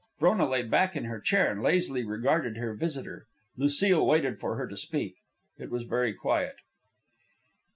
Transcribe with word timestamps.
Frona 0.17 0.49
lay 0.49 0.63
back 0.63 0.95
in 0.95 1.03
her 1.05 1.19
chair 1.19 1.51
and 1.51 1.61
lazily 1.61 2.03
regarded 2.03 2.57
her 2.57 2.73
visitor, 2.73 3.27
Lucile 3.55 4.03
waited 4.03 4.39
for 4.39 4.55
her 4.55 4.65
to 4.67 4.75
speak. 4.75 5.17
It 5.59 5.69
was 5.69 5.83
very 5.83 6.11
quiet. 6.15 6.55